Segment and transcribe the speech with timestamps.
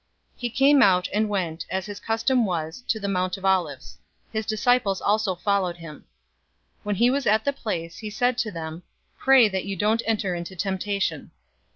[0.37, 3.99] 022:039 He came out, and went, as his custom was, to the Mount of Olives.
[4.33, 6.05] His disciples also followed him.
[6.79, 8.81] 022:040 When he was at the place, he said to them,
[9.19, 11.29] "Pray that you don't enter into temptation."